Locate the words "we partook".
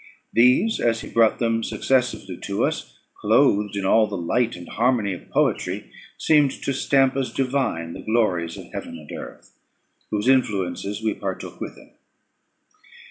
11.03-11.61